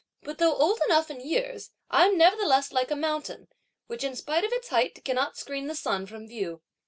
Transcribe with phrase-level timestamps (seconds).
[0.23, 3.49] But though old enough in years, I'm nevertheless like a mountain,
[3.85, 6.63] which, in spite of its height, cannot screen the sun from view.